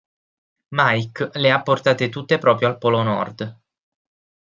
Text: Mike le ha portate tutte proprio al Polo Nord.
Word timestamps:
Mike 0.69 1.29
le 1.35 1.51
ha 1.51 1.61
portate 1.61 2.09
tutte 2.09 2.39
proprio 2.39 2.69
al 2.69 2.79
Polo 2.79 3.03
Nord. 3.03 3.59